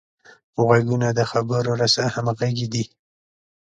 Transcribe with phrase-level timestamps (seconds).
[0.65, 2.83] غوږونه د خبرو رسه همغږي دي